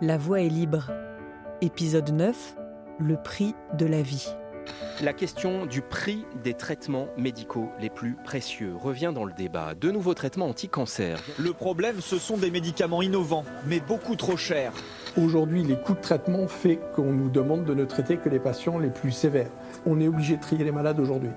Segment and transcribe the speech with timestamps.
[0.00, 0.90] La voix est libre.
[1.60, 2.56] Épisode 9.
[2.98, 4.26] Le prix de la vie.
[5.00, 9.74] La question du prix des traitements médicaux les plus précieux revient dans le débat.
[9.74, 11.20] De nouveaux traitements anti-cancer.
[11.38, 14.72] Le problème, ce sont des médicaments innovants, mais beaucoup trop chers.
[15.16, 18.78] Aujourd'hui, les coûts de traitement fait qu'on nous demande de ne traiter que les patients
[18.78, 19.50] les plus sévères.
[19.86, 21.30] On est obligé de trier les malades aujourd'hui.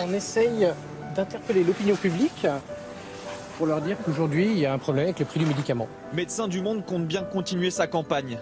[0.00, 0.68] On essaye
[1.14, 2.46] d'interpeller l'opinion publique
[3.60, 5.86] pour leur dire qu'aujourd'hui, il y a un problème avec le prix du médicament.
[6.14, 8.38] Médecins du Monde compte bien continuer sa campagne.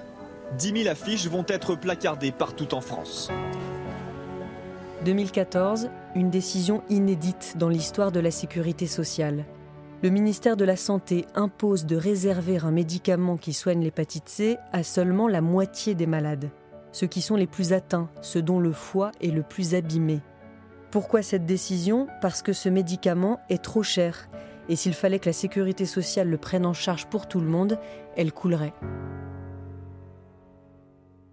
[0.56, 3.28] 10 000 affiches vont être placardées partout en France.
[5.04, 9.44] 2014, une décision inédite dans l'histoire de la sécurité sociale.
[10.04, 14.84] Le ministère de la Santé impose de réserver un médicament qui soigne l'hépatite C à
[14.84, 16.48] seulement la moitié des malades,
[16.92, 20.20] ceux qui sont les plus atteints, ceux dont le foie est le plus abîmé.
[20.92, 22.06] Pourquoi cette décision?
[22.22, 24.28] Parce que ce médicament est trop cher
[24.68, 27.78] et s'il fallait que la sécurité sociale le prenne en charge pour tout le monde,
[28.16, 28.74] elle coulerait.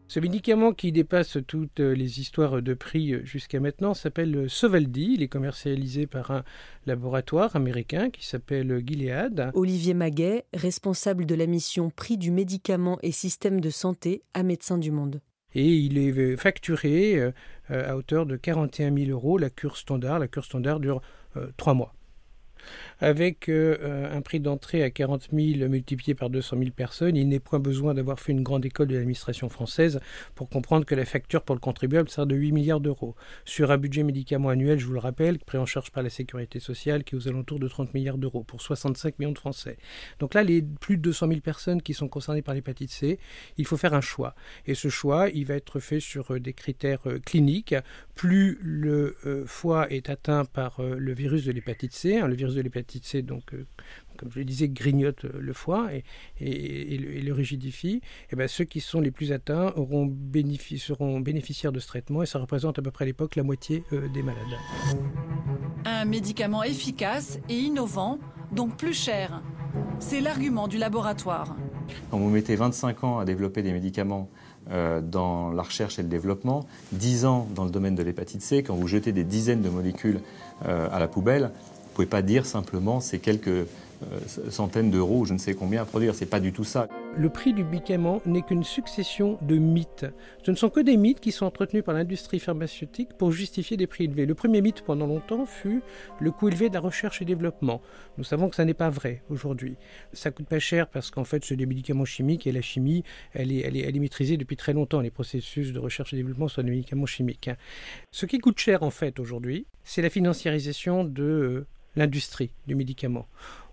[0.08, 5.16] Ce médicament qui dépasse toutes les histoires de prix jusqu'à maintenant s'appelle Sovaldi.
[5.16, 6.44] Il est commercialisé par un
[6.86, 9.50] laboratoire américain qui s'appelle Gilead.
[9.56, 14.78] Olivier Maguet, responsable de la mission Prix du médicament et système de santé à Médecins
[14.78, 15.22] du Monde.
[15.56, 17.32] Et il est facturé euh,
[17.70, 20.20] à hauteur de 41 000 euros, la cure standard.
[20.20, 21.02] La cure standard dure
[21.36, 21.96] euh, trois mois
[23.00, 27.40] avec euh, un prix d'entrée à 40 000 multiplié par 200 000 personnes, il n'est
[27.40, 30.00] point besoin d'avoir fait une grande école de l'administration française
[30.34, 33.16] pour comprendre que la facture pour le contribuable sera de 8 milliards d'euros.
[33.44, 36.60] Sur un budget médicament annuel, je vous le rappelle, pris en charge par la sécurité
[36.60, 39.78] sociale, qui est aux alentours de 30 milliards d'euros pour 65 millions de Français.
[40.20, 43.20] Donc là, les plus de 200 000 personnes qui sont concernées par l'hépatite C,
[43.58, 44.36] il faut faire un choix.
[44.66, 47.76] Et ce choix, il va être fait sur euh, des critères euh, cliniques.
[48.16, 52.62] Plus le foie est atteint par le virus de l'hépatite C, hein, le virus de
[52.62, 53.66] l'hépatite C, donc, euh,
[54.18, 56.04] comme je le disais, grignote le foie et,
[56.40, 60.12] et, le, rigidifie, et eh bien, ceux qui sont les plus atteints auront
[60.78, 63.84] seront bénéficiaires de ce traitement et ça représente à peu près à l'époque la moitié
[63.94, 64.42] euh, des malades.
[65.86, 68.20] Un médicament efficace et innovant,
[68.52, 69.42] donc plus cher.
[70.00, 71.56] C'est l'argument du laboratoire.
[72.10, 74.30] Quand vous mettez 25 ans à développer des médicaments
[74.72, 78.64] euh, dans la recherche et le développement, 10 ans dans le domaine de l'hépatite C,
[78.64, 80.20] quand vous jetez des dizaines de molécules
[80.64, 81.52] à la poubelle,
[81.96, 83.48] ne pouvez pas dire simplement c'est quelques
[84.04, 84.20] euh,
[84.50, 86.14] centaines d'euros ou je ne sais combien à produire.
[86.14, 86.90] C'est pas du tout ça.
[87.18, 90.06] Le prix du médicament n'est qu'une succession de mythes.
[90.44, 93.88] Ce ne sont que des mythes qui sont entretenus par l'industrie pharmaceutique pour justifier des
[93.88, 94.26] prix élevés.
[94.26, 95.82] Le premier mythe pendant longtemps fut
[96.20, 97.82] le coût élevé de la recherche et développement.
[98.18, 99.78] Nous savons que ça n'est pas vrai aujourd'hui.
[100.12, 103.54] Ça coûte pas cher parce qu'en fait c'est des médicaments chimiques et la chimie elle
[103.54, 105.00] est, elle, est, elle est maîtrisée depuis très longtemps.
[105.00, 107.50] Les processus de recherche et développement sont des médicaments chimiques.
[108.12, 113.28] Ce qui coûte cher en fait aujourd'hui, c'est la financiarisation de euh, l'industrie du médicament.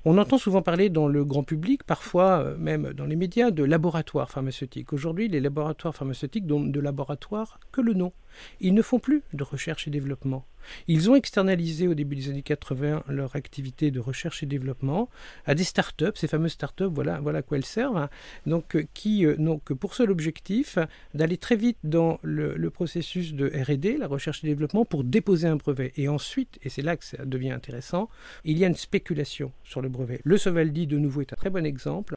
[0.04, 3.62] On entend souvent parler dans le grand public, parfois euh, même dans les médias, de
[3.62, 4.92] laboratoires pharmaceutiques.
[4.92, 8.12] Aujourd'hui, les laboratoires pharmaceutiques n'ont de laboratoire que le nom.
[8.60, 10.44] Ils ne font plus de recherche et développement.
[10.88, 15.08] Ils ont externalisé au début des années 80 leur activité de recherche et développement
[15.46, 18.10] à des start-up, ces fameuses start-up, voilà, voilà à quoi elles servent, hein.
[18.46, 20.78] donc, euh, qui euh, n'ont que pour seul objectif
[21.14, 25.56] d'aller très vite dans le processus de RD, la recherche et développement, pour déposer un
[25.56, 25.92] brevet.
[25.96, 28.08] Et ensuite, et c'est là que ça devient intéressant,
[28.44, 30.20] il y a une spéculation sur le brevet.
[30.24, 32.14] Le Sovaldi, de nouveau, est un très bon exemple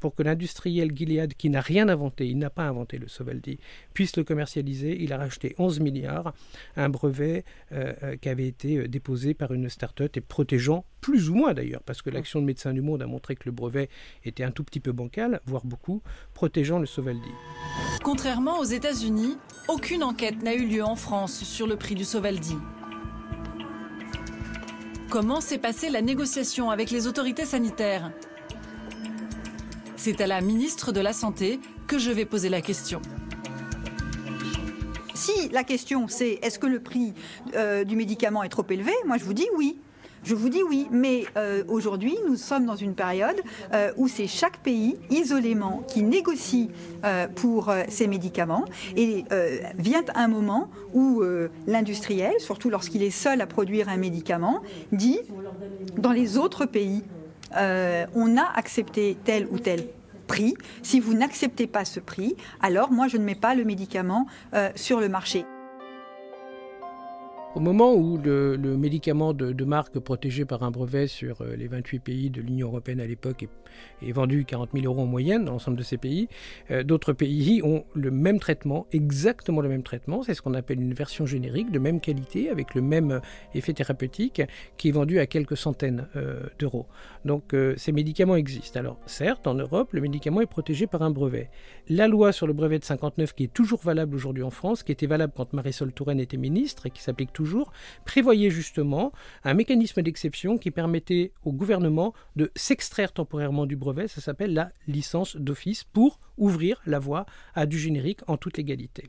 [0.00, 3.58] pour que l'industriel Gilead, qui n'a rien inventé, il n'a pas inventé le Sovaldi,
[3.94, 5.02] puisse le commercialiser.
[5.02, 6.34] Il a racheté 11 milliards,
[6.76, 11.30] un brevet euh, euh, qui avait été euh, déposé par une start-up et protégeant plus
[11.30, 13.88] ou moins d'ailleurs, parce que l'action de Médecins du Monde a montré que le brevet
[14.24, 16.02] était un tout petit peu bancal, voire beaucoup,
[16.34, 17.30] protégeant le Sovaldi.
[18.02, 19.36] Contrairement aux États-Unis,
[19.68, 22.56] aucune enquête n'a eu lieu en France sur le prix du Sovaldi.
[25.10, 28.12] Comment s'est passée la négociation avec les autorités sanitaires?
[29.98, 33.02] C'est à la ministre de la Santé que je vais poser la question.
[35.12, 37.14] Si la question c'est est-ce que le prix
[37.56, 39.76] euh, du médicament est trop élevé, moi je vous dis oui.
[40.22, 43.40] Je vous dis oui, mais euh, aujourd'hui, nous sommes dans une période
[43.72, 46.70] euh, où c'est chaque pays isolément qui négocie
[47.36, 48.64] pour ses médicaments
[48.96, 49.24] et
[49.78, 51.22] vient un moment où
[51.66, 54.62] l'industriel, surtout lorsqu'il est seul à produire un médicament,
[54.92, 55.20] dit
[55.96, 57.02] dans les autres pays,
[57.54, 59.86] on a accepté tel ou tel
[60.26, 60.54] prix.
[60.82, 64.26] Si vous n'acceptez pas ce prix, alors moi je ne mets pas le médicament
[64.74, 65.44] sur le marché.
[67.54, 71.98] Au moment où le, médicament de, marque protégé par un brevet sur euh, les 28
[71.98, 73.46] pays de l'Union européenne à l'époque
[74.02, 76.28] est, vendu 40 000 euros en moyenne dans l'ensemble de ces pays,
[76.70, 80.22] euh, d'autres pays ont le même traitement, exactement le même traitement.
[80.22, 83.20] C'est ce qu'on appelle une version générique de même qualité avec le même euh,
[83.54, 84.42] effet thérapeutique
[84.76, 86.06] qui est vendu à quelques centaines
[86.58, 86.86] d'euros.
[87.24, 88.78] Donc ces médicaments existent.
[88.78, 91.50] Alors certes, en Europe, le médicament est protégé par un brevet.
[91.88, 94.92] La loi sur le brevet de 59 qui est toujours valable aujourd'hui en France, qui
[94.92, 97.32] était valable quand Marisol Touraine était ministre et qui s'applique
[98.04, 99.12] prévoyait justement
[99.44, 104.72] un mécanisme d'exception qui permettait au gouvernement de s'extraire temporairement du brevet, ça s'appelle la
[104.86, 109.08] licence d'office, pour ouvrir la voie à du générique en toute légalité.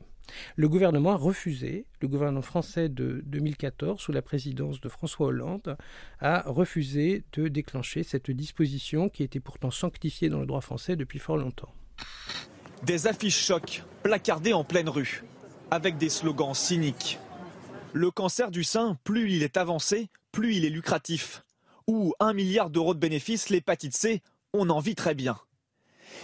[0.56, 5.76] Le gouvernement a refusé, le gouvernement français de 2014, sous la présidence de François Hollande,
[6.20, 11.18] a refusé de déclencher cette disposition qui était pourtant sanctifiée dans le droit français depuis
[11.18, 11.72] fort longtemps.
[12.84, 15.22] Des affiches chocs placardées en pleine rue,
[15.70, 17.18] avec des slogans cyniques
[17.92, 21.44] le cancer du sein, plus il est avancé, plus il est lucratif.
[21.86, 24.22] Ou un milliard d'euros de bénéfices, l'hépatite C,
[24.52, 25.36] on en vit très bien.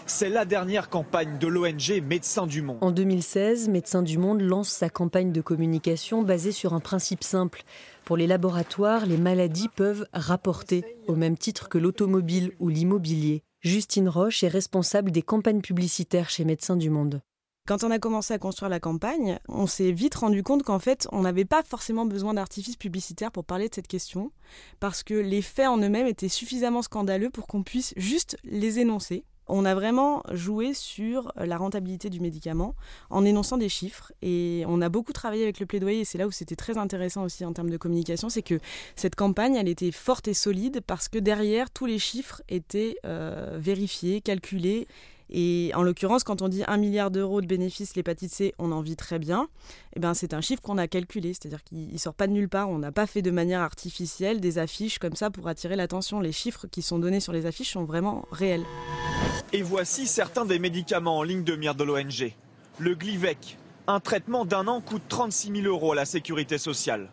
[0.06, 2.78] C'est la dernière campagne de l'ONG Médecins du Monde.
[2.80, 7.62] En 2016, Médecins du Monde lance sa campagne de communication basée sur un principe simple.
[8.04, 13.42] Pour les laboratoires, les maladies peuvent rapporter, au même titre que l'automobile ou l'immobilier.
[13.62, 17.20] Justine Roche est responsable des campagnes publicitaires chez Médecins du Monde.
[17.66, 21.08] Quand on a commencé à construire la campagne, on s'est vite rendu compte qu'en fait,
[21.10, 24.30] on n'avait pas forcément besoin d'artifices publicitaires pour parler de cette question,
[24.78, 29.24] parce que les faits en eux-mêmes étaient suffisamment scandaleux pour qu'on puisse juste les énoncer.
[29.48, 32.76] On a vraiment joué sur la rentabilité du médicament
[33.10, 36.26] en énonçant des chiffres et on a beaucoup travaillé avec le plaidoyer et c'est là
[36.26, 38.58] où c'était très intéressant aussi en termes de communication, c'est que
[38.96, 43.56] cette campagne elle était forte et solide parce que derrière tous les chiffres étaient euh,
[43.60, 44.88] vérifiés, calculés
[45.30, 48.80] et en l'occurrence, quand on dit 1 milliard d'euros de bénéfices, l'hépatite C, on en
[48.80, 49.48] vit très bien,
[49.94, 52.48] eh ben, c'est un chiffre qu'on a calculé, c'est-à-dire qu'il ne sort pas de nulle
[52.48, 52.68] part.
[52.68, 56.20] On n'a pas fait de manière artificielle des affiches comme ça pour attirer l'attention.
[56.20, 58.64] Les chiffres qui sont donnés sur les affiches sont vraiment réels.
[59.52, 62.32] Et voici certains des médicaments en ligne de mire de l'ONG.
[62.78, 67.10] Le Glivec, un traitement d'un an coûte 36 000 euros à la sécurité sociale.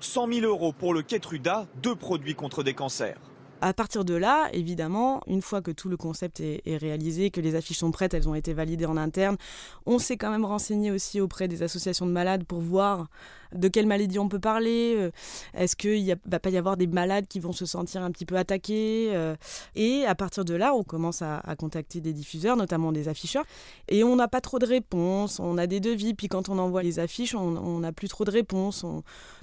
[0.00, 3.18] 100 000 euros pour le Ketruda, deux produits contre des cancers
[3.64, 7.54] à partir de là, évidemment, une fois que tout le concept est, réalisé, que les
[7.54, 9.38] affiches sont prêtes, elles ont été validées en interne,
[9.86, 13.08] on s'est quand même renseigné aussi auprès des associations de malades pour voir
[13.54, 14.94] de quelle maladie on peut parler.
[14.96, 15.10] Euh,
[15.54, 18.26] est-ce qu'il ne va pas y avoir des malades qui vont se sentir un petit
[18.26, 19.36] peu attaqués euh,
[19.74, 23.44] Et à partir de là, on commence à, contacter des diffuseurs, notamment des afficheurs.
[23.88, 25.40] Et on n'a pas trop de réponses.
[25.40, 26.14] On a des devis.
[26.14, 28.84] Puis quand on envoie les affiches, on n'a plus trop de réponses.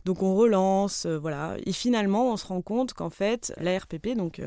[0.05, 1.05] donc on relance.
[1.05, 1.55] Euh, voilà.
[1.65, 4.41] Et finalement, on se rend compte qu'en fait, la RPP, donc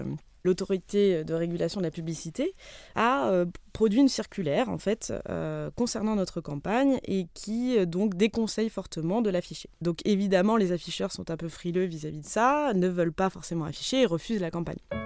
[0.45, 2.55] l'autorité de régulation de la publicité,
[2.95, 8.69] a euh, produit une circulaire en fait euh, concernant notre campagne et qui donc déconseille
[8.69, 9.69] fortement de l'afficher.
[9.81, 13.65] Donc évidemment, les afficheurs sont un peu frileux vis-à-vis de ça, ne veulent pas forcément
[13.65, 15.04] afficher et refusent la campagne.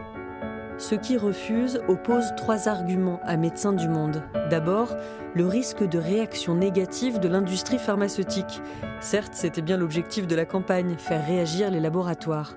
[0.78, 4.22] Ceux qui refusent opposent trois arguments à Médecins du Monde.
[4.48, 4.96] D'abord,
[5.34, 8.62] le risque de réaction négative de l'industrie pharmaceutique.
[9.00, 12.54] Certes, c'était bien l'objectif de la campagne, faire réagir les laboratoires.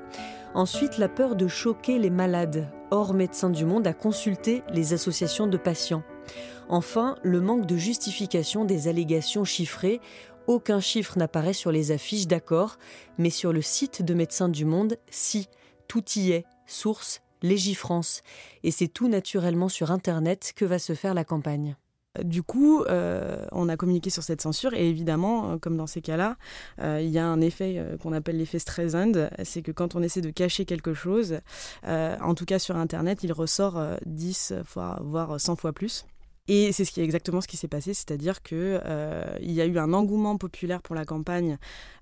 [0.54, 2.68] Ensuite, la peur de choquer les malades.
[2.92, 6.04] Or, Médecins du Monde a consulté les associations de patients.
[6.70, 10.00] Enfin, le manque de justification des allégations chiffrées.
[10.46, 12.78] Aucun chiffre n'apparaît sur les affiches, d'accord,
[13.18, 15.50] mais sur le site de Médecins du Monde, si,
[15.88, 16.46] tout y est.
[16.68, 18.22] Source, Légifrance.
[18.64, 21.76] Et c'est tout naturellement sur Internet que va se faire la campagne.
[22.24, 26.02] Du coup, euh, on a communiqué sur cette censure et évidemment, euh, comme dans ces
[26.02, 26.36] cas-là,
[26.82, 30.22] euh, il y a un effet qu'on appelle l'effet Streisand, c'est que quand on essaie
[30.22, 31.40] de cacher quelque chose,
[31.84, 36.06] en tout cas sur Internet, il ressort 10 fois, voire 100 fois plus.
[36.48, 39.78] Et c'est ce exactement ce qui s'est passé, c'est-à-dire que euh, il y a eu
[39.78, 41.58] un engouement populaire pour la campagne.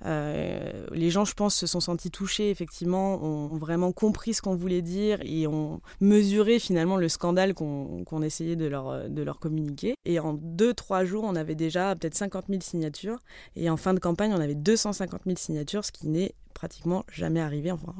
[0.05, 4.55] Euh, les gens, je pense, se sont sentis touchés, effectivement, ont, vraiment compris ce qu'on
[4.55, 9.96] voulait dire et ont mesuré finalement le scandale qu'on essayait de leur, de leur communiquer.
[10.05, 13.19] Et en deux, trois jours, on avait déjà peut-être 50 000 signatures.
[13.55, 17.41] Et en fin de campagne, on avait 250 000 signatures, ce qui n'est pratiquement jamais
[17.41, 17.72] arrivé.
[17.72, 17.93] Enfin,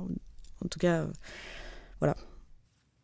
[0.64, 1.08] en tout cas, euh,
[2.00, 2.16] voilà.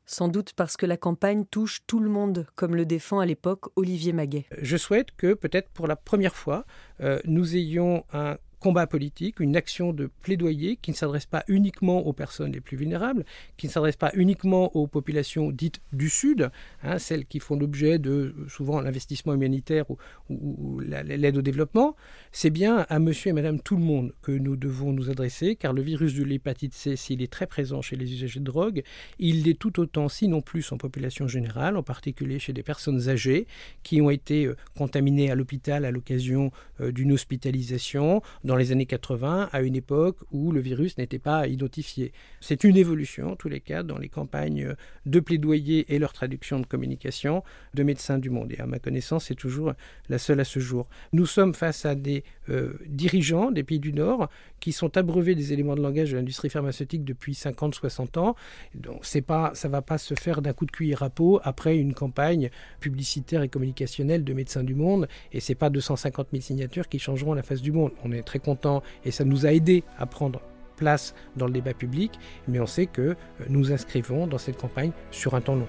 [0.05, 3.65] Sans doute parce que la campagne touche tout le monde, comme le défend à l'époque
[3.75, 4.45] Olivier Maguet.
[4.61, 6.65] Je souhaite que, peut-être pour la première fois,
[7.01, 11.99] euh, nous ayons un combat politique, une action de plaidoyer qui ne s'adresse pas uniquement
[12.07, 13.23] aux personnes les plus vulnérables,
[13.57, 16.49] qui ne s'adresse pas uniquement aux populations dites du Sud,
[16.81, 19.85] hein, celles qui font l'objet de souvent l'investissement humanitaire
[20.31, 21.95] ou, l'aide au développement,
[22.31, 25.71] c'est bien à monsieur et madame tout le monde que nous devons nous adresser, car
[25.71, 28.81] le virus de l'hépatite C, s'il est très présent chez les usagers de drogue,
[29.19, 33.45] il l'est tout autant, sinon plus, en population générale, en particulier chez des personnes âgées
[33.83, 38.71] qui ont été euh, contaminées à l'hôpital à l'occasion euh, d'une hospitalisation, dans dans les
[38.71, 42.13] années 80, à une époque où le virus n'était pas identifié.
[42.39, 46.61] C'est une évolution, en tous les cas, dans les campagnes de plaidoyer et leur traduction
[46.61, 47.43] de communication
[47.73, 48.53] de médecins du monde.
[48.53, 49.73] Et à ma connaissance, c'est toujours
[50.07, 50.87] la seule à ce jour.
[51.11, 54.29] Nous sommes face à des euh, dirigeants des pays du Nord
[54.61, 58.35] qui sont abreuvés des éléments de langage de l'industrie pharmaceutique depuis 50-60 ans.
[58.73, 61.41] Donc c'est pas, ça ne va pas se faire d'un coup de cuillère à peau
[61.43, 65.09] après une campagne publicitaire et communicationnelle de Médecins du Monde.
[65.33, 67.91] Et c'est pas 250 000 signatures qui changeront la face du monde.
[68.05, 68.39] On est très
[69.03, 70.41] et ça nous a aidé à prendre
[70.75, 73.15] place dans le débat public, mais on sait que euh,
[73.49, 75.67] nous inscrivons dans cette campagne sur un temps long.